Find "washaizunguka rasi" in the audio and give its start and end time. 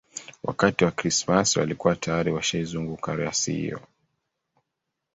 2.31-3.53